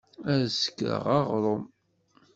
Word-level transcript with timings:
Ad 0.31 0.43
sekreɣ 0.61 1.05
aɣṛum. 1.19 1.63